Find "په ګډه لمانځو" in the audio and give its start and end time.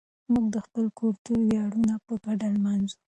2.05-2.97